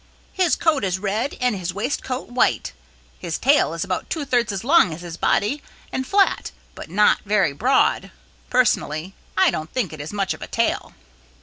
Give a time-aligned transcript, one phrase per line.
[0.33, 2.73] His coat is red and his waistcoat white;
[3.19, 7.19] his tail is about two thirds as long as his body and flat but not
[7.23, 8.09] very broad.
[8.49, 10.95] Personally, I don't think it is much of a tail."